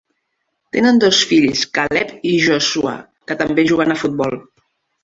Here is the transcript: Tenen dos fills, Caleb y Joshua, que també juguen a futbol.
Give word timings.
Tenen 0.77 0.97
dos 1.03 1.19
fills, 1.33 1.67
Caleb 1.79 2.17
y 2.33 2.33
Joshua, 2.49 2.95
que 3.29 3.39
també 3.45 3.71
juguen 3.75 3.97
a 3.97 4.01
futbol. 4.07 4.41